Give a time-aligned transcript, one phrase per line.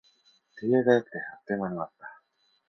[0.55, 2.07] 手際が良くて、あっという間に終わった